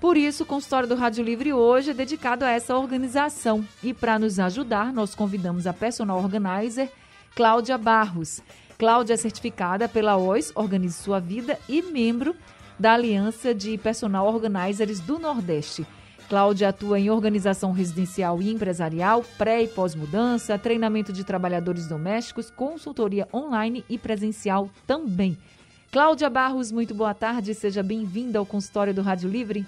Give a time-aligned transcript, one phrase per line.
[0.00, 3.64] Por isso, o consultório do Rádio Livre hoje é dedicado a essa organização.
[3.82, 6.90] E para nos ajudar, nós convidamos a personal organizer
[7.36, 8.40] Cláudia Barros.
[8.76, 12.34] Cláudia é certificada pela OIS, Organize Sua Vida, e membro
[12.78, 15.86] da Aliança de Personal Organizers do Nordeste.
[16.30, 23.26] Cláudia atua em organização residencial e empresarial, pré e pós-mudança, treinamento de trabalhadores domésticos, consultoria
[23.34, 25.36] online e presencial também.
[25.90, 29.66] Cláudia Barros, muito boa tarde, seja bem-vinda ao consultório do Rádio Livre.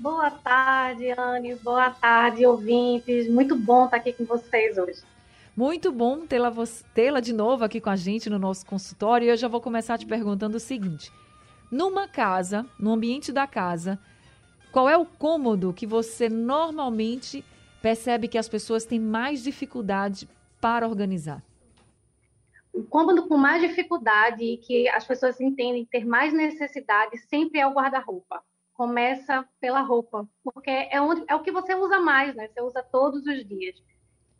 [0.00, 3.30] Boa tarde, Anne, boa tarde, ouvintes.
[3.30, 5.00] Muito bom estar aqui com vocês hoje.
[5.56, 6.52] Muito bom tê-la
[6.92, 9.26] tê de novo aqui com a gente no nosso consultório.
[9.26, 11.12] E eu já vou começar te perguntando o seguinte:
[11.70, 13.96] numa casa, no ambiente da casa,
[14.76, 17.42] qual é o cômodo que você normalmente
[17.80, 20.28] percebe que as pessoas têm mais dificuldade
[20.60, 21.42] para organizar?
[22.74, 27.66] O cômodo com mais dificuldade e que as pessoas entendem ter mais necessidade sempre é
[27.66, 28.42] o guarda-roupa.
[28.74, 32.46] Começa pela roupa, porque é, onde, é o que você usa mais, né?
[32.46, 33.82] Você usa todos os dias.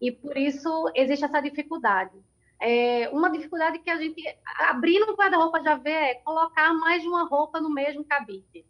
[0.03, 2.13] E por isso existe essa dificuldade.
[2.61, 4.23] É, uma dificuldade que a gente,
[4.69, 8.67] abrindo o guarda-roupa, já vê é colocar mais de uma roupa no mesmo cabide.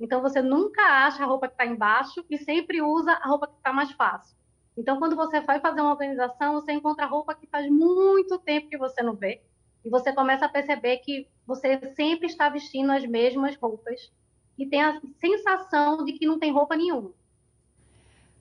[0.00, 3.56] Então, você nunca acha a roupa que está embaixo e sempre usa a roupa que
[3.56, 4.34] está mais fácil.
[4.76, 8.78] Então, quando você vai fazer uma organização, você encontra roupa que faz muito tempo que
[8.78, 9.42] você não vê.
[9.84, 14.10] E você começa a perceber que você sempre está vestindo as mesmas roupas
[14.56, 17.12] e tem a sensação de que não tem roupa nenhuma.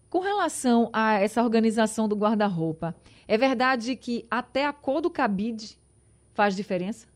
[0.10, 2.96] Com relação a essa organização do guarda-roupa,
[3.28, 5.78] é verdade que até a cor do cabide
[6.34, 7.09] faz diferença?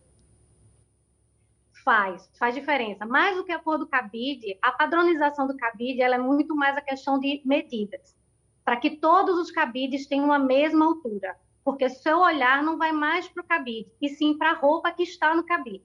[1.83, 3.05] Faz, faz diferença.
[3.05, 6.77] Mais do que a cor do cabide, a padronização do cabide ela é muito mais
[6.77, 8.15] a questão de medidas,
[8.63, 13.27] para que todos os cabides tenham a mesma altura, porque seu olhar não vai mais
[13.27, 15.83] para o cabide, e sim para a roupa que está no cabide.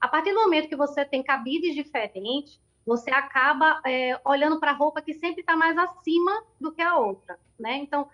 [0.00, 4.74] A partir do momento que você tem cabides diferentes, você acaba é, olhando para a
[4.74, 7.76] roupa que sempre está mais acima do que a outra, né?
[7.78, 8.08] Então,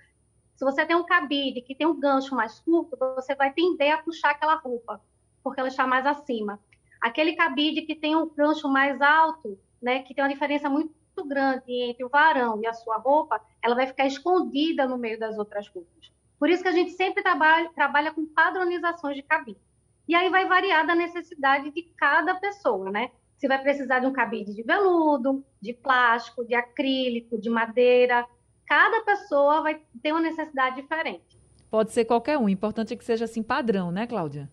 [0.57, 4.03] se você tem um cabide que tem um gancho mais curto, você vai tender a
[4.03, 5.01] puxar aquela roupa,
[5.43, 6.59] porque ela está mais acima.
[7.01, 10.93] Aquele cabide que tem um gancho mais alto, né, que tem uma diferença muito
[11.27, 15.39] grande entre o varão e a sua roupa, ela vai ficar escondida no meio das
[15.39, 16.13] outras roupas.
[16.39, 19.59] Por isso que a gente sempre trabalha, trabalha com padronizações de cabide.
[20.07, 23.11] E aí vai variar da necessidade de cada pessoa, né?
[23.37, 28.27] Se vai precisar de um cabide de veludo, de plástico, de acrílico, de madeira.
[28.67, 31.39] Cada pessoa vai ter uma necessidade diferente.
[31.71, 32.45] Pode ser qualquer um.
[32.45, 34.51] O importante é que seja assim padrão, né, Cláudia?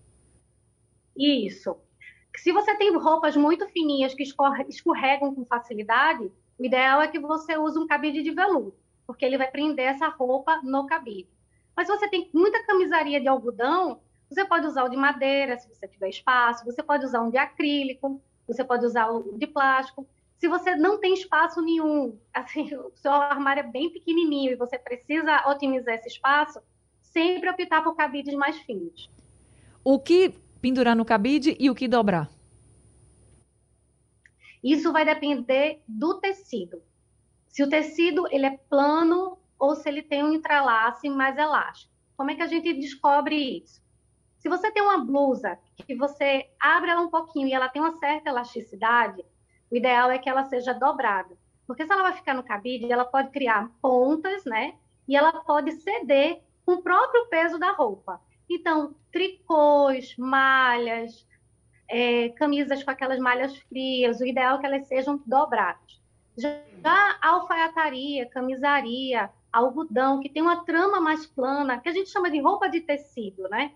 [1.16, 1.78] Isso.
[2.38, 7.58] Se você tem roupas muito fininhas que escorregam com facilidade, o ideal é que você
[7.58, 8.76] use um cabide de veludo,
[9.06, 11.30] porque ele vai prender essa roupa no cabide.
[11.76, 15.68] Mas se você tem muita camisaria de algodão, você pode usar o de madeira, se
[15.68, 20.08] você tiver espaço, você pode usar um de acrílico, você pode usar o de plástico.
[20.38, 24.78] Se você não tem espaço nenhum, assim, o seu armário é bem pequenininho e você
[24.78, 26.60] precisa otimizar esse espaço,
[27.02, 29.10] sempre optar por cabides mais finos.
[29.84, 30.34] O que
[30.66, 32.28] pendurar no cabide e o que dobrar?
[34.64, 36.82] Isso vai depender do tecido.
[37.48, 41.94] Se o tecido ele é plano ou se ele tem um entrelace mais elástico.
[42.18, 43.80] Como é que a gente descobre isso?
[44.40, 47.96] Se você tem uma blusa que você abre ela um pouquinho e ela tem uma
[47.98, 49.24] certa elasticidade,
[49.70, 51.38] o ideal é que ela seja dobrada.
[51.68, 54.74] Porque se ela vai ficar no cabide, ela pode criar pontas, né?
[55.08, 58.20] E ela pode ceder com o próprio peso da roupa.
[58.50, 61.26] Então, tricôs, malhas,
[61.90, 66.02] é, camisas com aquelas malhas frias, o ideal é que elas sejam dobradas.
[66.38, 72.40] Já alfaiataria, camisaria, algodão, que tem uma trama mais plana, que a gente chama de
[72.40, 73.72] roupa de tecido, né?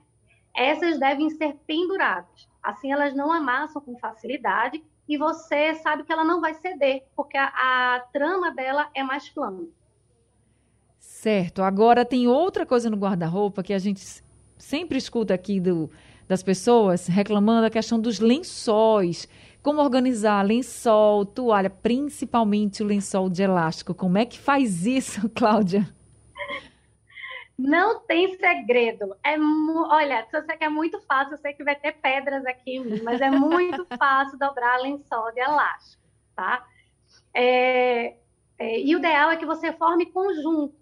[0.56, 2.50] Essas devem ser penduradas.
[2.62, 7.38] Assim elas não amassam com facilidade e você sabe que ela não vai ceder, porque
[7.38, 9.68] a, a trama dela é mais plana.
[11.00, 11.64] Certo.
[11.64, 14.24] Agora tem outra coisa no guarda-roupa que a gente
[14.60, 15.90] sempre escuta aqui do,
[16.28, 19.28] das pessoas reclamando a questão dos lençóis.
[19.64, 23.94] Como organizar lençol, toalha, principalmente o lençol de elástico.
[23.96, 25.90] Como é que faz isso, Cláudia?
[27.58, 29.18] Não tem segredo.
[29.22, 33.20] É Olha, se você quer muito fácil, eu sei que vai ter pedras aqui, mas
[33.20, 36.04] é muito fácil dobrar lençol de elástico,
[36.36, 36.66] tá?
[37.34, 38.16] É...
[38.58, 38.80] É...
[38.80, 40.79] E o ideal é que você forme conjuntos.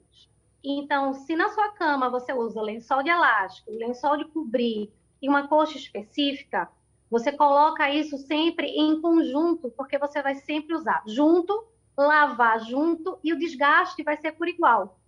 [0.64, 5.48] Então, se na sua cama você usa lençol de elástico, lençol de cobrir e uma
[5.48, 6.70] coxa específica,
[7.10, 11.68] você coloca isso sempre em conjunto, porque você vai sempre usar junto,
[11.98, 15.00] lavar junto e o desgaste vai ser por igual.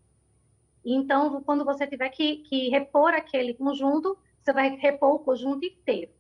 [0.84, 6.12] Então, quando você tiver que, que repor aquele conjunto, você vai repor o conjunto inteiro.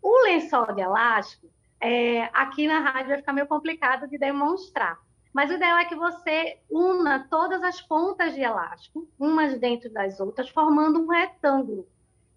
[0.00, 1.46] O lençol de elástico,
[1.78, 4.98] é, aqui na rádio vai ficar meio complicado de demonstrar.
[5.32, 10.20] Mas o ideal é que você una todas as pontas de elástico, umas dentro das
[10.20, 11.88] outras, formando um retângulo.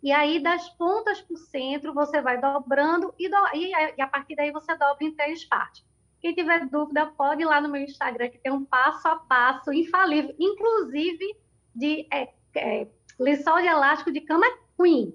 [0.01, 3.35] E aí, das pontas para o centro, você vai dobrando e, do...
[3.53, 5.83] e, a partir daí você dobra em três partes.
[6.21, 9.73] Quem tiver dúvida, pode ir lá no meu Instagram, que tem um passo a passo
[9.73, 11.37] infalível, inclusive
[11.75, 12.87] de é, é,
[13.19, 14.45] lençol de elástico de cama
[14.77, 15.13] queen.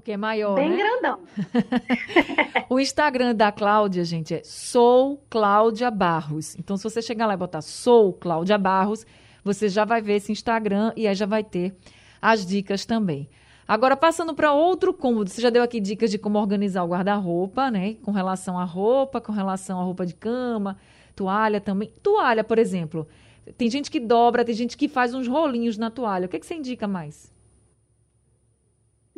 [0.00, 0.76] Porque é maior, Bem né?
[0.78, 1.20] grandão.
[2.70, 6.56] o Instagram da Cláudia, gente, é Sou Cláudia Barros.
[6.58, 9.04] Então, se você chegar lá e botar Sou Cláudia Barros,
[9.44, 11.76] você já vai ver esse Instagram e aí já vai ter
[12.20, 13.28] as dicas também.
[13.68, 17.70] Agora, passando para outro cômodo, você já deu aqui dicas de como organizar o guarda-roupa,
[17.70, 17.96] né?
[18.02, 20.78] Com relação à roupa, com relação à roupa de cama,
[21.14, 21.92] toalha também.
[22.02, 23.06] Toalha, por exemplo.
[23.58, 26.24] Tem gente que dobra, tem gente que faz uns rolinhos na toalha.
[26.24, 27.30] O que, que você indica mais?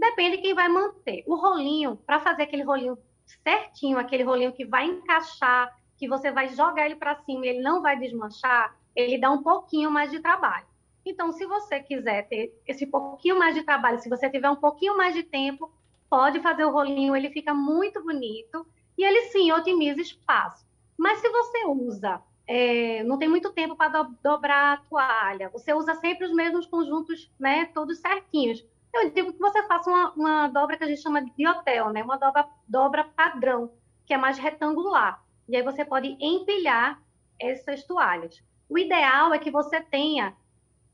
[0.03, 1.23] Depende de quem vai manter.
[1.29, 2.99] O rolinho, para fazer aquele rolinho
[3.45, 7.63] certinho, aquele rolinho que vai encaixar, que você vai jogar ele para cima e ele
[7.63, 10.67] não vai desmanchar, ele dá um pouquinho mais de trabalho.
[11.07, 14.97] Então, se você quiser ter esse pouquinho mais de trabalho, se você tiver um pouquinho
[14.97, 15.71] mais de tempo,
[16.11, 18.67] pode fazer o rolinho, ele fica muito bonito
[18.99, 20.67] e ele sim otimiza espaço.
[20.99, 25.73] Mas se você usa, é, não tem muito tempo para do, dobrar a toalha, você
[25.73, 28.65] usa sempre os mesmos conjuntos, né, todos certinhos.
[28.93, 32.03] Eu digo que você faça uma, uma dobra que a gente chama de hotel, né,
[32.03, 33.73] uma dobra, dobra padrão,
[34.05, 35.25] que é mais retangular.
[35.49, 37.03] E aí você pode empilhar
[37.41, 38.43] essas toalhas.
[38.69, 40.37] O ideal é que você tenha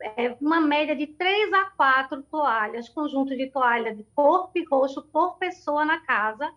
[0.00, 5.02] é, uma média de três a quatro toalhas, conjunto de toalha de corpo e rosto
[5.02, 6.52] por pessoa na casa.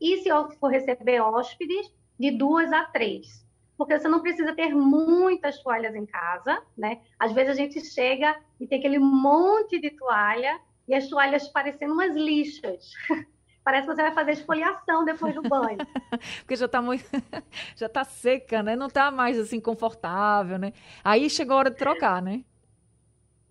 [0.00, 0.28] E se
[0.58, 3.46] for receber hóspedes, de duas a três.
[3.76, 7.00] Porque você não precisa ter muitas toalhas em casa, né?
[7.18, 10.60] Às vezes a gente chega e tem aquele monte de toalha
[10.90, 12.92] e as toalhas parecendo umas lixas.
[13.64, 15.78] Parece que você vai fazer esfoliação depois do banho.
[16.40, 17.04] Porque já está muito.
[17.76, 18.74] já tá seca, né?
[18.74, 20.72] Não está mais assim confortável, né?
[21.04, 22.44] Aí chegou a hora de trocar, né?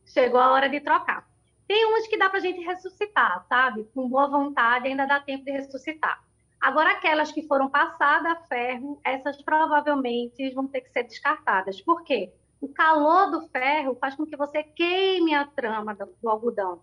[0.09, 1.27] chegou a hora de trocar.
[1.68, 3.83] Tem uns que dá para a gente ressuscitar, sabe?
[3.94, 6.21] Com boa vontade, ainda dá tempo de ressuscitar.
[6.59, 11.80] Agora, aquelas que foram passadas a ferro, essas provavelmente vão ter que ser descartadas.
[11.80, 12.33] Por quê?
[12.59, 16.81] O calor do ferro faz com que você queime a trama do, do algodão.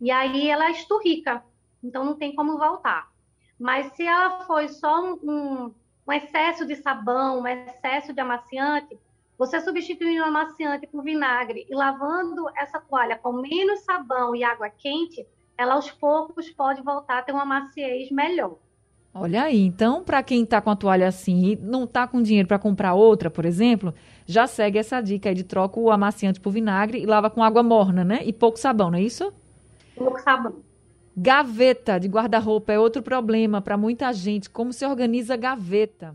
[0.00, 1.42] E aí ela esturrica.
[1.82, 3.08] Então, não tem como voltar.
[3.58, 5.74] Mas se ela foi só um, um,
[6.06, 8.98] um excesso de sabão, um excesso de amaciante,
[9.38, 14.68] você substituindo o amaciante por vinagre e lavando essa toalha com menos sabão e água
[14.70, 15.26] quente,
[15.56, 18.56] ela aos poucos pode voltar a ter uma maciez melhor.
[19.18, 22.46] Olha aí, então, para quem está com a toalha assim e não está com dinheiro
[22.46, 23.94] para comprar outra, por exemplo,
[24.26, 27.62] já segue essa dica aí de troca o amaciante por vinagre e lava com água
[27.62, 28.20] morna, né?
[28.24, 29.32] E pouco sabão, não é isso?
[29.96, 30.62] Pouco sabão.
[31.16, 34.50] Gaveta de guarda-roupa é outro problema para muita gente.
[34.50, 36.14] Como se organiza gaveta?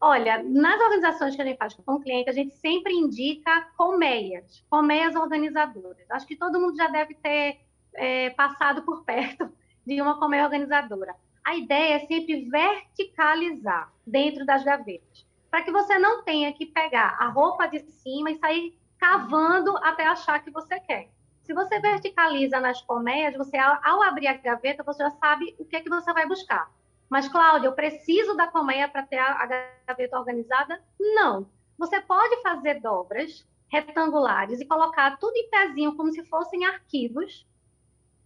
[0.00, 4.64] Olha, nas organizações que a gente faz com o cliente, a gente sempre indica colmeias,
[4.68, 6.10] colmeias organizadoras.
[6.10, 7.60] Acho que todo mundo já deve ter
[7.94, 9.50] é, passado por perto
[9.86, 11.14] de uma colmeia organizadora.
[11.44, 17.16] A ideia é sempre verticalizar dentro das gavetas, para que você não tenha que pegar
[17.20, 21.13] a roupa de cima e sair cavando até achar que você quer.
[21.44, 25.76] Se você verticaliza nas colmeias, você ao abrir a gaveta, você já sabe o que
[25.76, 26.70] é que você vai buscar.
[27.08, 29.46] Mas, Cláudia, eu preciso da colmeia para ter a
[29.86, 30.82] gaveta organizada?
[30.98, 31.46] Não.
[31.78, 37.46] Você pode fazer dobras retangulares e colocar tudo em pezinho, como se fossem arquivos,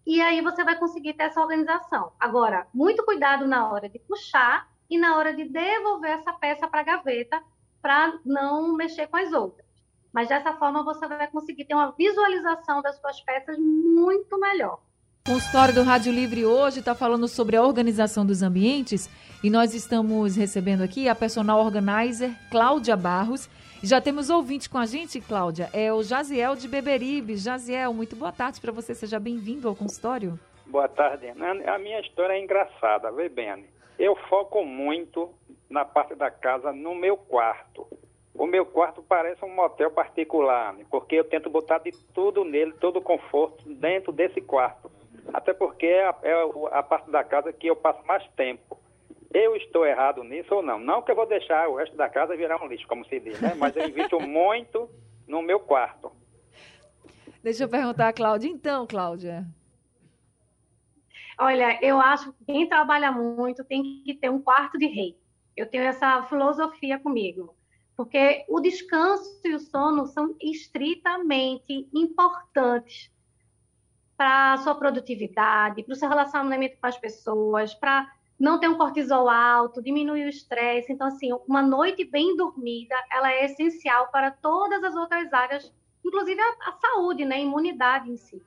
[0.07, 2.13] e aí você vai conseguir ter essa organização.
[2.21, 6.81] Agora, muito cuidado na hora de puxar e na hora de devolver essa peça para
[6.81, 7.43] a gaveta,
[7.83, 9.68] para não mexer com as outras.
[10.19, 14.81] Mas dessa forma você vai conseguir ter uma visualização das suas peças muito melhor.
[15.29, 19.09] O consultório do Rádio Livre hoje está falando sobre a organização dos ambientes
[19.45, 23.49] e nós estamos recebendo aqui a personal organizer Cláudia Barros.
[23.81, 27.37] Já temos ouvinte com a gente, Cláudia, é o Jaziel de Beberibe.
[27.37, 30.37] Jaziel, muito boa tarde para você, seja bem-vindo ao consultório.
[30.67, 31.29] Boa tarde.
[31.29, 33.67] A minha história é engraçada, vê bem.
[33.97, 35.33] Eu foco muito
[35.71, 37.87] na parte da casa, no meu quarto.
[38.39, 42.99] O meu quarto parece um motel particular, porque eu tento botar de tudo nele, todo
[42.99, 44.91] o conforto dentro desse quarto.
[45.35, 46.35] Até porque é a, é
[46.71, 48.79] a parte da casa que eu passo mais tempo.
[49.35, 50.79] Eu estou errado nisso ou não?
[50.79, 53.39] Não que eu vou deixar o resto da casa virar um lixo, como se diz,
[53.41, 53.55] né?
[53.59, 54.89] Mas eu invisto muito
[55.27, 56.11] no meu quarto.
[57.43, 58.49] Deixa eu perguntar a Cláudia.
[58.49, 59.45] Então, Cláudia.
[61.39, 65.17] Olha, eu acho que quem trabalha muito tem que ter um quarto de rei.
[65.57, 67.58] Eu tenho essa filosofia comigo.
[67.99, 73.11] Porque o descanso e o sono são estritamente importantes
[74.17, 78.79] para a sua produtividade, para o seu relacionamento com as pessoas, para não ter um
[78.79, 80.93] cortisol alto, diminuir o estresse.
[80.93, 85.75] Então, assim, uma noite bem dormida, ela é essencial para todas as outras áreas,
[86.07, 88.41] inclusive a, a saúde, né, a imunidade em si.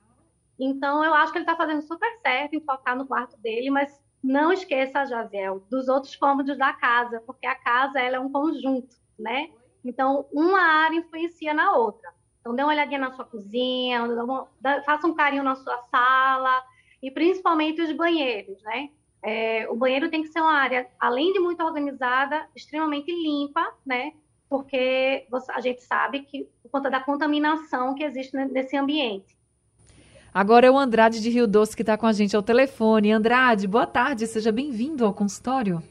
[0.58, 4.02] Então, eu acho que ele está fazendo super certo em focar no quarto dele, mas
[4.24, 9.01] não esqueça, Jaziel, dos outros cômodos da casa, porque a casa ela é um conjunto,
[9.18, 9.50] né?
[9.84, 12.10] Então, uma área influencia na outra.
[12.40, 14.02] Então, dê uma olhadinha na sua cozinha,
[14.84, 16.62] faça um carinho na sua sala,
[17.02, 18.90] e principalmente os banheiros, né?
[19.22, 24.12] É, o banheiro tem que ser uma área, além de muito organizada, extremamente limpa, né?
[24.48, 29.36] Porque a gente sabe que por conta da contaminação que existe nesse ambiente.
[30.34, 33.12] Agora é o Andrade de Rio Doce que está com a gente ao telefone.
[33.12, 35.82] Andrade, boa tarde, seja bem-vindo ao consultório.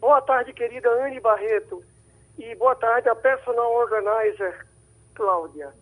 [0.00, 1.82] Boa tarde, querida Anne Barreto.
[2.38, 4.66] E boa tarde a personal organizer,
[5.14, 5.72] Cláudia.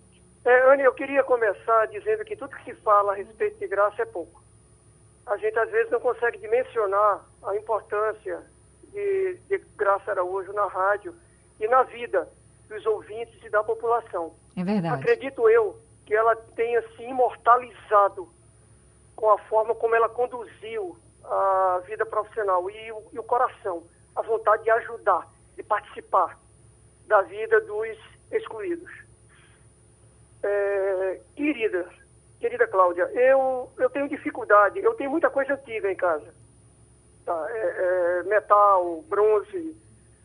[0.45, 4.03] É, Anne, eu queria começar dizendo que tudo que se fala a respeito de graça
[4.03, 4.41] é pouco
[5.31, 8.43] a gente às vezes não consegue dimensionar a importância
[8.93, 11.15] de, de Graça Araújo na rádio
[11.61, 12.29] e na vida
[12.69, 14.35] dos ouvintes e da população.
[14.57, 14.95] É verdade.
[14.95, 18.29] Acredito eu que ela tenha se imortalizado
[19.15, 23.85] com a forma como ela conduziu a vida profissional e o, e o coração,
[24.17, 25.29] a vontade de ajudar,
[25.63, 26.39] participar
[27.07, 27.99] da vida dos
[28.31, 28.91] excluídos.
[30.43, 31.87] É, querida,
[32.41, 36.33] Querida Cláudia, eu, eu tenho dificuldade, eu tenho muita coisa antiga em casa.
[37.27, 37.47] Tá?
[37.51, 39.77] É, é, metal, bronze,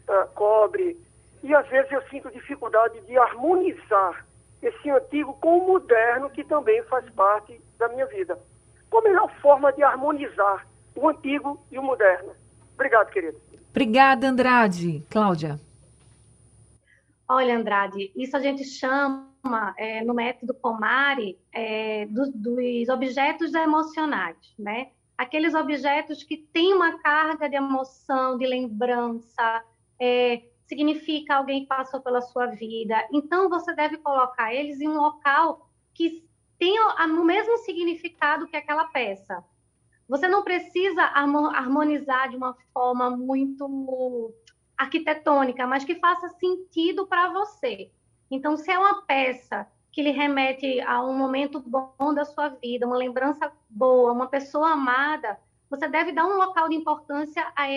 [0.06, 0.26] tá?
[0.34, 0.98] cobre.
[1.44, 4.26] E às vezes eu sinto dificuldade de harmonizar
[4.62, 8.40] esse antigo com o moderno, que também faz parte da minha vida.
[8.90, 10.66] Qual a melhor forma de harmonizar
[10.96, 12.34] o antigo e o moderno?
[12.76, 13.40] Obrigado, querido.
[13.76, 15.04] Obrigada, Andrade.
[15.10, 15.60] Cláudia.
[17.28, 19.28] Olha, Andrade, isso a gente chama
[19.78, 24.92] é, no método Comari é, do, dos objetos emocionais, né?
[25.18, 29.62] Aqueles objetos que têm uma carga de emoção, de lembrança,
[30.00, 33.06] é, significa alguém que passou pela sua vida.
[33.12, 36.26] Então, você deve colocar eles em um local que
[36.58, 39.44] tenha o mesmo significado que aquela peça.
[40.08, 44.34] Você não precisa harmonizar de uma forma muito
[44.78, 47.92] arquitetônica, mas que faça sentido para você.
[48.30, 52.86] Então, se é uma peça que lhe remete a um momento bom da sua vida,
[52.86, 57.68] uma lembrança boa, uma pessoa amada, você deve dar um local de importância a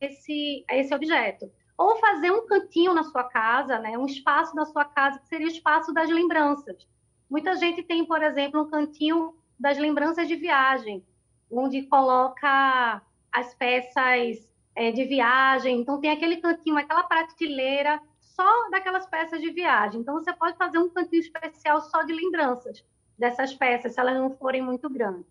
[0.00, 1.50] esse, a esse objeto.
[1.76, 5.46] Ou fazer um cantinho na sua casa, né, um espaço na sua casa, que seria
[5.46, 6.86] o espaço das lembranças.
[7.28, 11.04] Muita gente tem, por exemplo, um cantinho das lembranças de viagem,
[11.50, 13.02] onde coloca
[13.32, 15.80] as peças é, de viagem.
[15.80, 20.00] Então, tem aquele cantinho, aquela prateleira só daquelas peças de viagem.
[20.00, 22.84] Então, você pode fazer um cantinho especial só de lembranças
[23.18, 25.26] dessas peças, se elas não forem muito grandes.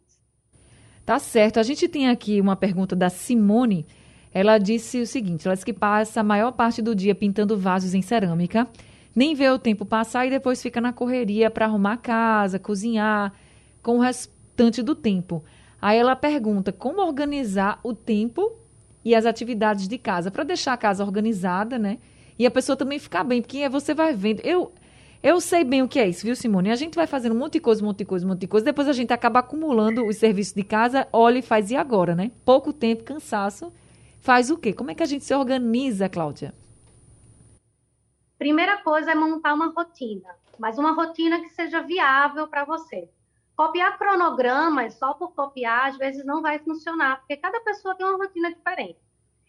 [1.05, 1.57] Tá certo.
[1.57, 3.85] A gente tem aqui uma pergunta da Simone.
[4.33, 7.93] Ela disse o seguinte: ela disse que passa a maior parte do dia pintando vasos
[7.93, 8.67] em cerâmica,
[9.15, 13.33] nem vê o tempo passar e depois fica na correria para arrumar a casa, cozinhar,
[13.81, 15.43] com o restante do tempo.
[15.81, 18.51] Aí ela pergunta como organizar o tempo
[19.05, 21.99] e as atividades de casa para deixar a casa organizada, né?
[22.37, 24.41] E a pessoa também ficar bem, porque você vai vendo.
[24.41, 24.71] Eu,
[25.21, 26.71] eu sei bem o que é isso, viu, Simone?
[26.71, 28.47] A gente vai fazendo um monte de coisa, um monte de coisa, um monte de
[28.47, 32.15] coisa, depois a gente acaba acumulando os serviços de casa, olha e faz e agora,
[32.15, 32.31] né?
[32.43, 33.71] Pouco tempo, cansaço.
[34.19, 34.73] Faz o quê?
[34.73, 36.53] Como é que a gente se organiza, Cláudia?
[38.37, 40.29] Primeira coisa é montar uma rotina,
[40.59, 43.09] mas uma rotina que seja viável para você.
[43.57, 48.15] Copiar cronogramas só por copiar, às vezes não vai funcionar, porque cada pessoa tem uma
[48.15, 48.99] rotina diferente.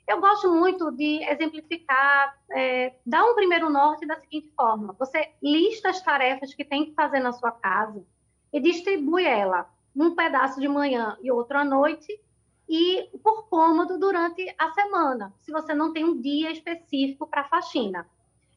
[0.06, 5.90] Eu gosto muito de exemplificar, é, dar um primeiro norte da seguinte forma: você lista
[5.90, 8.02] as tarefas que tem que fazer na sua casa
[8.50, 12.18] e distribui ela um pedaço de manhã e outro à noite
[12.66, 18.08] e por cômodo durante a semana, se você não tem um dia específico para faxina.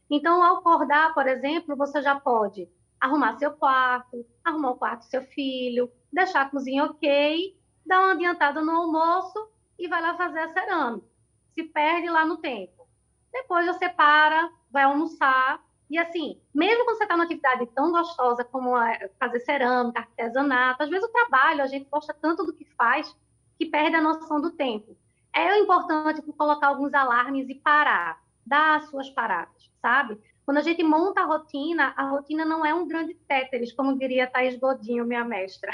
[0.09, 2.69] Então, ao acordar, por exemplo, você já pode
[3.01, 8.13] arrumar seu quarto, arrumar o quarto do seu filho, deixar a cozinha ok, dar uma
[8.13, 11.11] adiantada no almoço e vai lá fazer a cerâmica
[11.53, 12.87] se perde lá no tempo.
[13.31, 15.61] Depois você para vai almoçar.
[15.89, 18.71] E assim, mesmo quando você está numa atividade tão gostosa como
[19.19, 23.13] fazer cerâmica, artesanato, às vezes o trabalho, a gente gosta tanto do que faz
[23.57, 24.97] que perde a noção do tempo.
[25.33, 30.17] É importante colocar alguns alarmes e parar, dar as suas paradas, sabe?
[30.51, 34.27] Quando a gente monta a rotina, a rotina não é um grande téteres, como diria
[34.27, 35.71] Thais Godinho, minha mestra.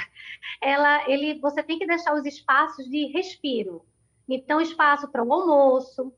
[0.61, 3.83] Ela, ele, você tem que deixar os espaços de respiro.
[4.29, 6.13] Então, espaço para o almoço,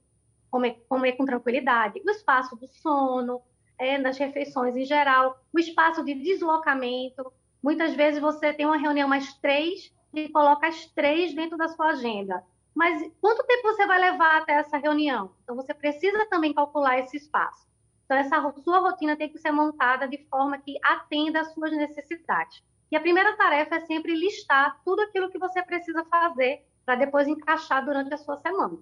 [0.52, 3.42] comer, comer com tranquilidade, o espaço do sono,
[3.78, 7.32] é, nas refeições em geral, o espaço de deslocamento.
[7.64, 11.92] Muitas vezes você tem uma reunião mais três e coloca as três dentro da sua
[11.92, 12.44] agenda.
[12.76, 15.32] Mas quanto tempo você vai levar até essa reunião?
[15.46, 17.70] Então, você precisa também calcular esse espaço.
[18.10, 22.64] Então, essa sua rotina tem que ser montada de forma que atenda às suas necessidades.
[22.92, 27.28] E a primeira tarefa é sempre listar tudo aquilo que você precisa fazer para depois
[27.28, 28.80] encaixar durante a sua semana.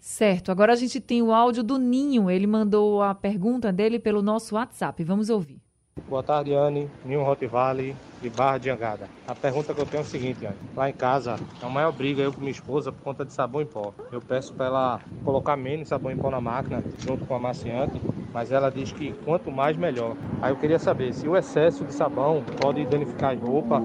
[0.00, 0.50] Certo.
[0.50, 2.28] Agora a gente tem o áudio do Ninho.
[2.28, 5.04] Ele mandou a pergunta dele pelo nosso WhatsApp.
[5.04, 5.62] Vamos ouvir.
[6.08, 6.88] Boa tarde, Anne.
[7.04, 9.08] Ninho Rottweiler, de Barra de Angada.
[9.26, 10.56] A pergunta que eu tenho é o seguinte, Anne.
[10.76, 13.66] Lá em casa, a maior briga eu com minha esposa por conta de sabão em
[13.66, 13.92] pó.
[14.12, 18.00] Eu peço para ela colocar menos sabão em pó na máquina, junto com a amaciante,
[18.32, 20.16] mas ela diz que quanto mais, melhor.
[20.40, 23.82] Aí eu queria saber se o excesso de sabão pode danificar a roupa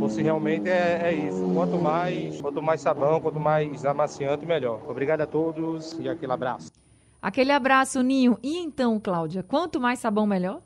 [0.00, 1.44] ou se realmente é, é isso.
[1.52, 4.80] Quanto mais, quanto mais sabão, quanto mais amaciante, melhor.
[4.86, 6.70] Obrigado a todos e aquele abraço.
[7.20, 8.38] Aquele abraço, Ninho.
[8.42, 10.60] E então, Cláudia, quanto mais sabão, melhor?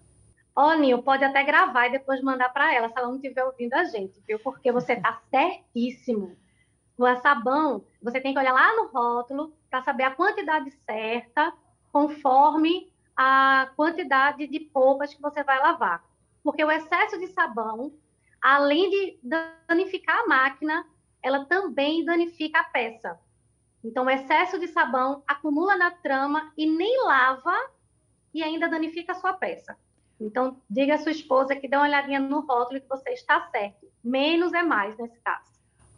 [0.61, 3.45] Ó, oh, Nil, pode até gravar e depois mandar para ela, se ela não estiver
[3.45, 4.41] ouvindo a gente, viu?
[4.41, 6.37] Porque você tá certíssimo.
[6.99, 11.53] O sabão, você tem que olhar lá no rótulo para saber a quantidade certa,
[11.93, 16.05] conforme a quantidade de polpas que você vai lavar.
[16.43, 17.93] Porque o excesso de sabão,
[18.43, 20.85] além de danificar a máquina,
[21.23, 23.17] ela também danifica a peça.
[23.85, 27.55] Então, o excesso de sabão acumula na trama e nem lava
[28.35, 29.79] e ainda danifica a sua peça.
[30.21, 33.87] Então, diga à sua esposa que dê uma olhadinha no rótulo que você está certo.
[34.03, 35.49] Menos é mais nesse caso.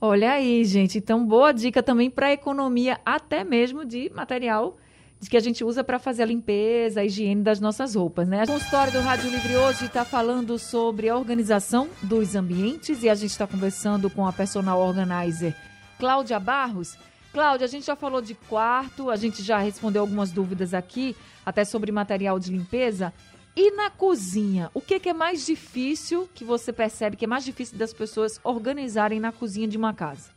[0.01, 0.99] Olha aí, gente.
[0.99, 4.77] Então, boa dica também para economia, até mesmo de material
[5.21, 8.45] de que a gente usa para fazer a limpeza, a higiene das nossas roupas, né?
[8.45, 13.15] O consultório do Rádio Livre hoje está falando sobre a organização dos ambientes e a
[13.15, 15.55] gente está conversando com a personal organizer
[15.99, 16.97] Cláudia Barros.
[17.35, 21.67] Cláudia, a gente já falou de quarto, a gente já respondeu algumas dúvidas aqui, até
[21.67, 23.13] sobre material de limpeza.
[23.57, 27.45] E na cozinha, o que, que, é mais difícil que você percebe que é mais
[27.45, 30.31] difícil das pessoas organizarem na cozinha de uma casa?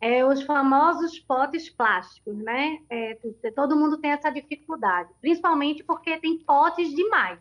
[0.00, 2.78] É os famosos potes plásticos, né?
[2.88, 3.18] É,
[3.54, 7.38] todo mundo tem essa dificuldade, principalmente porque tem potes demais,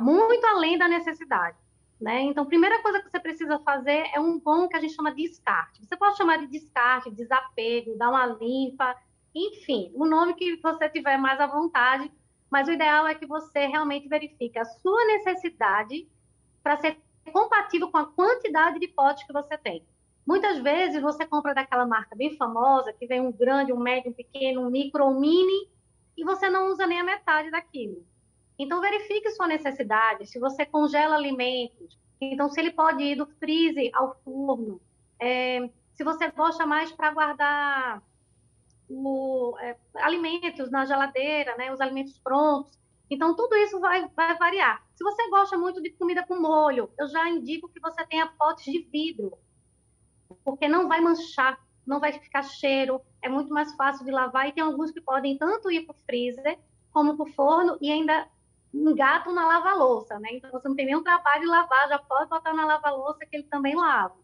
[0.00, 1.56] muito além da necessidade.
[2.00, 2.22] Né?
[2.22, 5.14] Então, a primeira coisa que você precisa fazer é um bom que a gente chama
[5.14, 5.80] de descarte.
[5.82, 8.94] Você pode chamar de descarte, desapego, dar uma limpa,
[9.34, 12.10] enfim, o nome que você tiver mais à vontade,
[12.50, 16.08] mas o ideal é que você realmente verifique a sua necessidade
[16.62, 16.98] para ser
[17.32, 19.84] compatível com a quantidade de potes que você tem.
[20.26, 24.14] Muitas vezes você compra daquela marca bem famosa, que vem um grande, um médio, um
[24.14, 25.68] pequeno, um micro, um mini,
[26.16, 28.04] e você não usa nem a metade daquilo.
[28.58, 30.26] Então, verifique sua necessidade.
[30.26, 34.80] Se você congela alimentos, então, se ele pode ir do freezer ao forno.
[35.20, 38.02] É, se você gosta mais para guardar
[38.94, 42.78] o, é, alimentos na geladeira, né, os alimentos prontos.
[43.10, 44.82] Então, tudo isso vai, vai variar.
[44.94, 48.64] Se você gosta muito de comida com molho, eu já indico que você tenha potes
[48.64, 49.38] de vidro,
[50.44, 54.48] porque não vai manchar, não vai ficar cheiro, é muito mais fácil de lavar.
[54.48, 56.58] E tem alguns que podem tanto ir para o freezer
[56.90, 58.26] como para o forno e ainda
[58.72, 60.30] engatam na lava-louça, né?
[60.32, 63.44] Então, você não tem nenhum trabalho de lavar, já pode botar na lava-louça que ele
[63.44, 64.16] também lava.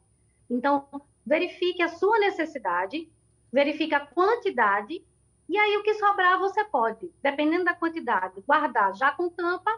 [0.49, 0.89] Então,
[1.25, 3.09] verifique a sua necessidade,
[3.53, 5.05] verifica a quantidade,
[5.49, 9.71] e aí o que sobrar você pode, dependendo da quantidade, guardar já com tampa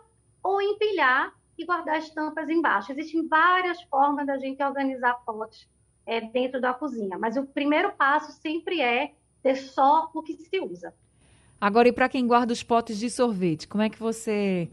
[0.42, 2.92] ou empilhar e guardar as tampas embaixo.
[2.92, 5.68] Existem várias formas da gente organizar potes
[6.04, 10.60] é, dentro da cozinha, mas o primeiro passo sempre é ter só o que se
[10.60, 10.94] usa.
[11.60, 14.68] Agora, e para quem guarda os potes de sorvete, como é que você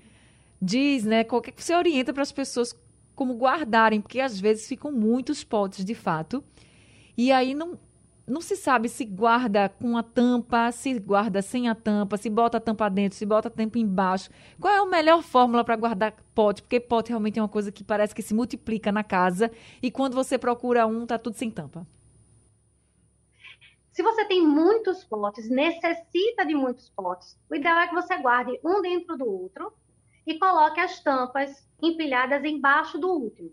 [0.62, 1.24] diz, né?
[1.24, 2.76] Qual que você orienta para as pessoas
[3.16, 4.02] como guardarem?
[4.02, 6.44] Porque às vezes ficam muitos potes de fato.
[7.16, 7.78] E aí não,
[8.30, 12.58] não se sabe se guarda com a tampa, se guarda sem a tampa, se bota
[12.58, 14.30] a tampa dentro, se bota a tampa embaixo.
[14.60, 16.62] Qual é a melhor fórmula para guardar pote?
[16.62, 20.14] Porque pote realmente é uma coisa que parece que se multiplica na casa e quando
[20.14, 21.86] você procura um, tá tudo sem tampa.
[23.92, 28.58] Se você tem muitos potes, necessita de muitos potes, o ideal é que você guarde
[28.64, 29.74] um dentro do outro
[30.26, 33.52] e coloque as tampas empilhadas embaixo do último.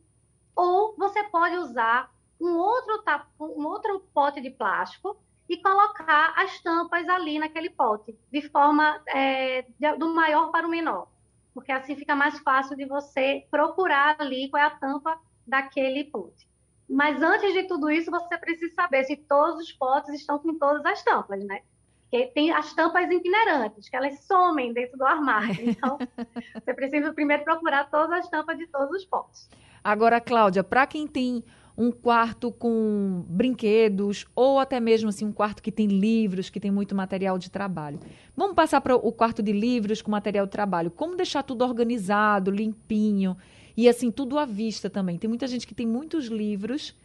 [0.55, 3.03] Ou você pode usar um outro,
[3.41, 5.17] um outro pote de plástico
[5.49, 9.65] e colocar as tampas ali naquele pote, de forma é,
[9.99, 11.09] do maior para o menor,
[11.55, 16.47] porque assim fica mais fácil de você procurar ali qual é a tampa daquele pote.
[16.89, 20.85] Mas antes de tudo isso, você precisa saber se todos os potes estão com todas
[20.85, 21.63] as tampas, né?
[22.03, 25.69] Porque tem as tampas itinerantes, que elas somem dentro do armário.
[25.69, 25.99] Então,
[26.55, 29.51] você precisa primeiro procurar todas as tampas de todos os potes.
[29.83, 31.45] Agora, Cláudia, para quem tem
[31.77, 36.71] um quarto com brinquedos ou até mesmo assim um quarto que tem livros, que tem
[36.71, 38.01] muito material de trabalho.
[38.35, 40.91] Vamos passar para o quarto de livros com material de trabalho.
[40.91, 43.37] Como deixar tudo organizado, limpinho
[43.77, 45.19] e assim tudo à vista também.
[45.19, 46.97] Tem muita gente que tem muitos livros,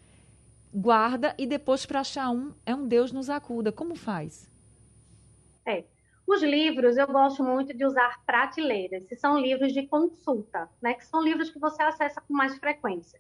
[0.74, 3.72] guarda e depois para achar um é um Deus nos acuda.
[3.72, 4.50] Como faz?
[5.66, 5.84] É.
[6.26, 10.94] Os livros, eu gosto muito de usar prateleiras, que são livros de consulta, né?
[10.94, 13.20] Que são livros que você acessa com mais frequência.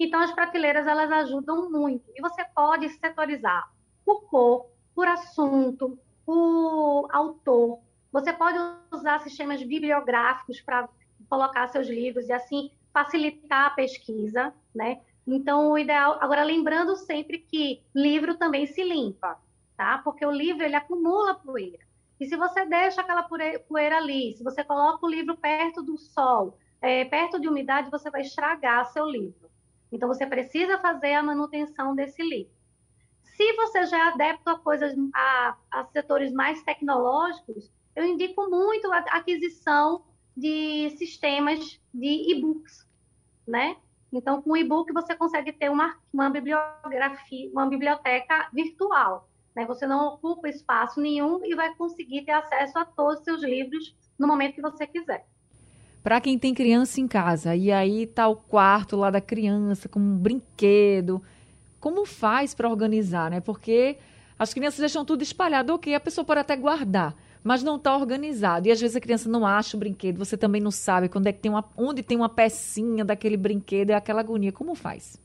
[0.00, 2.10] Então, as prateleiras elas ajudam muito.
[2.16, 3.70] E você pode setorizar
[4.02, 7.80] por cor, por assunto, por autor.
[8.10, 8.58] Você pode
[8.90, 10.88] usar sistemas bibliográficos para
[11.28, 15.02] colocar seus livros e assim facilitar a pesquisa, né?
[15.26, 16.16] Então, o ideal.
[16.22, 19.38] Agora, lembrando sempre que livro também se limpa,
[19.76, 20.00] tá?
[20.02, 21.84] Porque o livro ele acumula poeira.
[22.18, 23.22] E se você deixa aquela
[23.68, 28.10] poeira ali, se você coloca o livro perto do sol, é, perto de umidade, você
[28.10, 29.39] vai estragar seu livro.
[29.92, 32.52] Então, você precisa fazer a manutenção desse livro.
[33.22, 38.92] Se você já é adepto a coisas, a, a setores mais tecnológicos, eu indico muito
[38.92, 40.04] a aquisição
[40.36, 42.86] de sistemas de e-books,
[43.46, 43.76] né?
[44.12, 49.28] Então, com o e-book você consegue ter uma, uma bibliografia, uma biblioteca virtual.
[49.54, 49.64] Né?
[49.66, 53.94] Você não ocupa espaço nenhum e vai conseguir ter acesso a todos os seus livros
[54.18, 55.26] no momento que você quiser
[56.02, 60.00] para quem tem criança em casa e aí tá o quarto lá da criança com
[60.00, 61.22] um brinquedo,
[61.78, 63.40] como faz para organizar, né?
[63.40, 63.98] Porque
[64.38, 68.68] as crianças deixam tudo espalhado, ok, a pessoa pode até guardar, mas não está organizado.
[68.68, 71.32] E às vezes a criança não acha o brinquedo, você também não sabe quando é
[71.32, 74.52] que tem uma, onde tem uma pecinha daquele brinquedo, é aquela agonia.
[74.52, 75.20] Como faz?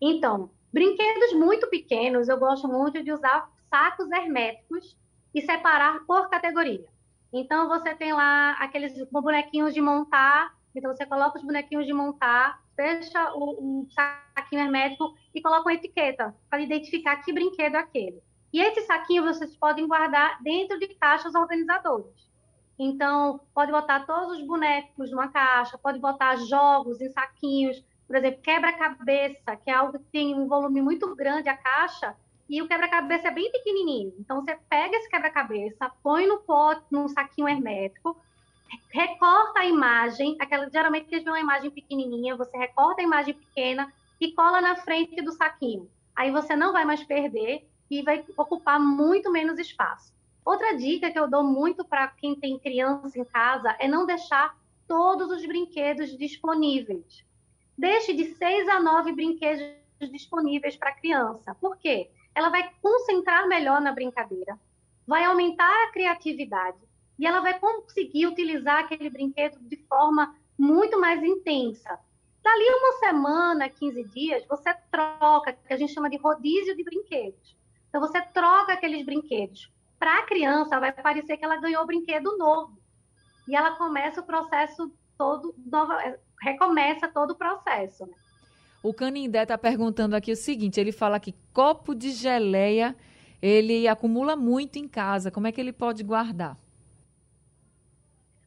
[0.00, 4.96] Então, brinquedos muito pequenos, eu gosto muito de usar sacos herméticos
[5.34, 6.86] e separar por categoria.
[7.32, 10.54] Então, você tem lá aqueles bonequinhos de montar.
[10.74, 16.34] Então, você coloca os bonequinhos de montar, fecha o, saquinho hermético e coloca uma etiqueta
[16.48, 18.22] para identificar que brinquedo é aquele.
[18.52, 22.26] E esse saquinho vocês podem guardar dentro de caixas organizadoras.
[22.78, 27.82] Então, pode botar todos os bonecos numa caixa, pode botar jogos em saquinhos.
[28.06, 32.14] Por exemplo, quebra-cabeça, que é algo que tem um volume muito grande a caixa,
[32.48, 34.14] e o quebra-cabeça é bem pequenininho.
[34.18, 38.16] Então, você pega esse quebra-cabeça, põe no pote, num saquinho hermético,
[38.90, 43.92] recorta a imagem, aquela, geralmente eles vê uma imagem pequenininha, você recorta a imagem pequena
[44.20, 45.88] e cola na frente do saquinho.
[46.14, 50.14] Aí você não vai mais perder e vai ocupar muito menos espaço.
[50.44, 54.56] Outra dica que eu dou muito para quem tem criança em casa é não deixar
[54.86, 57.24] todos os brinquedos disponíveis.
[57.76, 59.66] Deixe de seis a nove brinquedos
[60.10, 61.54] disponíveis para a criança.
[61.56, 62.10] Por quê?
[62.36, 64.60] Ela vai concentrar melhor na brincadeira,
[65.06, 66.76] vai aumentar a criatividade
[67.18, 71.98] e ela vai conseguir utilizar aquele brinquedo de forma muito mais intensa.
[72.42, 77.56] Dali uma semana, 15 dias, você troca, que a gente chama de rodízio de brinquedos.
[77.88, 79.72] Então, você troca aqueles brinquedos.
[79.98, 82.78] Para a criança, vai parecer que ela ganhou um brinquedo novo.
[83.48, 85.98] E ela começa o processo todo, nova,
[86.42, 88.04] recomeça todo o processo.
[88.06, 88.12] Né?
[88.82, 92.96] O Canindé está perguntando aqui o seguinte: ele fala que copo de geleia
[93.40, 95.30] ele acumula muito em casa.
[95.30, 96.56] Como é que ele pode guardar?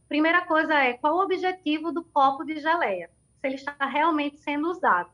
[0.08, 3.10] Primeira coisa é qual o objetivo do copo de geleia?
[3.40, 5.10] Se ele está realmente sendo usado.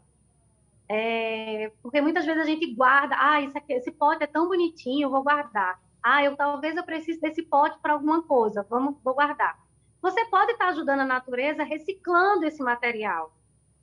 [0.87, 5.09] É, porque muitas vezes a gente guarda, ah, aqui, esse pote é tão bonitinho, eu
[5.09, 5.79] vou guardar.
[6.01, 9.59] Ah, eu talvez eu precise desse pote para alguma coisa, vamos, vou guardar.
[10.01, 13.33] Você pode estar ajudando a natureza reciclando esse material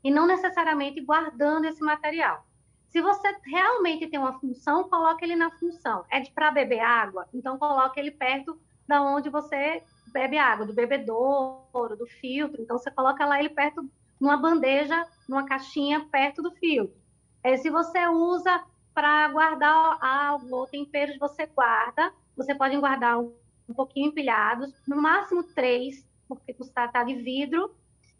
[0.03, 2.45] e não necessariamente guardando esse material.
[2.89, 6.05] Se você realmente tem uma função, coloque ele na função.
[6.11, 7.27] É para beber água?
[7.33, 12.61] Então coloque ele perto da onde você bebe água, do bebedouro, do filtro.
[12.61, 13.89] Então você coloca lá ele perto
[14.21, 16.95] numa bandeja, numa caixinha perto do filtro.
[17.43, 18.63] É, se você usa
[18.95, 22.13] para guardar algo ou temperos, você guarda.
[22.37, 23.33] Você pode guardar um,
[23.75, 27.75] pouquinho empilhados, no máximo três, porque está tá de vidro,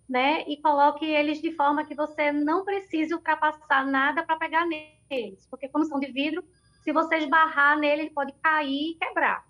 [0.09, 0.43] né?
[0.47, 5.69] E coloque eles de forma que você não precise ultrapassar nada para pegar neles, porque
[5.69, 6.45] como são de vidro,
[6.83, 9.45] se você esbarrar nele, ele pode cair e quebrar.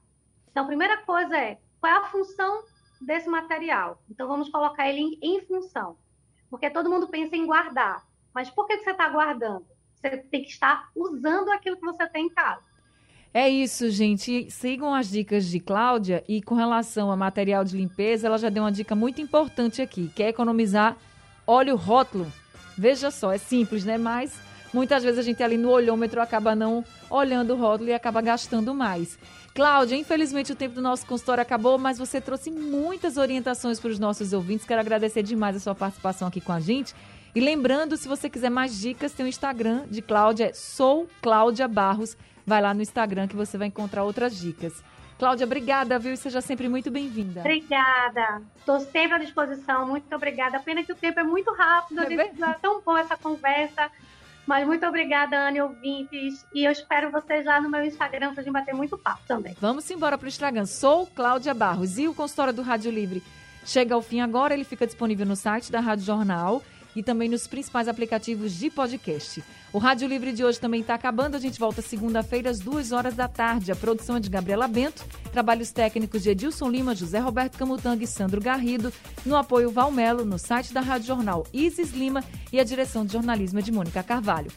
[0.50, 2.64] Então, a primeira coisa é qual é a função
[3.00, 4.00] desse material?
[4.08, 5.96] Então, vamos colocar ele em, função,
[6.50, 9.66] porque todo mundo pensa em guardar, mas por que, que você está guardando?
[9.94, 12.71] Você tem que estar usando aquilo que você tem em casa.
[13.34, 14.50] É isso, gente.
[14.50, 18.62] Sigam as dicas de Cláudia e com relação a material de limpeza, ela já deu
[18.62, 20.96] uma dica muito importante aqui, que é economizar
[21.46, 22.30] óleo rótulo.
[22.76, 23.96] Veja só, é simples, né?
[23.96, 24.38] Mas
[24.72, 28.74] muitas vezes a gente ali no olhômetro acaba não olhando o rótulo e acaba gastando
[28.74, 29.18] mais.
[29.54, 33.98] Cláudia, infelizmente o tempo do nosso consultório acabou, mas você trouxe muitas orientações para os
[33.98, 34.66] nossos ouvintes.
[34.66, 36.94] Quero agradecer demais a sua participação aqui com a gente.
[37.34, 41.66] E lembrando, se você quiser mais dicas, tem o Instagram de Cláudia, é sou Cláudia
[41.66, 42.16] Barros.
[42.46, 44.84] Vai lá no Instagram que você vai encontrar outras dicas.
[45.18, 46.12] Cláudia, obrigada, viu?
[46.12, 47.40] E seja sempre muito bem-vinda.
[47.40, 48.42] Obrigada.
[48.58, 49.86] Estou sempre à disposição.
[49.86, 50.58] Muito obrigada.
[50.60, 52.02] Pena que o tempo é muito rápido.
[52.02, 53.90] É, é tão boa essa conversa.
[54.46, 56.44] Mas muito obrigada, Anne, ouvintes.
[56.52, 59.56] E eu espero vocês lá no meu Instagram pra gente bater muito papo também.
[59.60, 60.66] Vamos embora pro Instagram.
[60.66, 61.96] Sou Cláudia Barros.
[61.96, 63.22] E o consultório do Rádio Livre
[63.64, 64.52] chega ao fim agora.
[64.52, 66.60] Ele fica disponível no site da Rádio Jornal
[66.94, 69.42] e também nos principais aplicativos de podcast.
[69.72, 71.34] O Rádio Livre de hoje também está acabando.
[71.34, 73.72] A gente volta segunda-feira às duas horas da tarde.
[73.72, 78.06] A produção é de Gabriela Bento, trabalhos técnicos de Edilson Lima, José Roberto Camutanga e
[78.06, 78.92] Sandro Garrido,
[79.24, 83.58] no apoio Valmelo, no site da Rádio Jornal Isis Lima e a direção de jornalismo
[83.58, 84.50] é de Mônica Carvalho.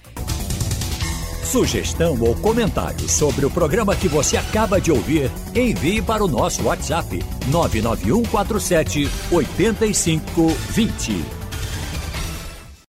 [1.45, 6.63] Sugestão ou comentário sobre o programa que você acaba de ouvir, envie para o nosso
[6.63, 11.34] WhatsApp 99147 8520.